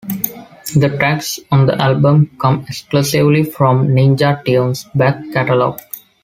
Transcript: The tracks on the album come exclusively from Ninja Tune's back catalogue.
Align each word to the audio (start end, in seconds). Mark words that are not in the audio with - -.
The 0.75 0.95
tracks 0.97 1.39
on 1.51 1.67
the 1.67 1.75
album 1.79 2.31
come 2.41 2.65
exclusively 2.67 3.43
from 3.43 3.89
Ninja 3.89 4.43
Tune's 4.43 4.85
back 4.95 5.19
catalogue. 5.31 5.79